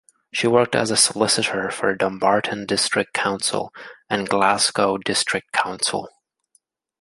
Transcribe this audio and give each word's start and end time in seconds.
She 0.33 0.47
worked 0.47 0.73
as 0.73 0.89
a 0.89 0.97
solicitor 0.97 1.69
for 1.69 1.93
Dumbarton 1.93 2.65
District 2.65 3.13
Council 3.13 3.71
and 4.09 4.27
Glasgow 4.27 4.97
District 4.97 5.51
Council. 5.53 6.09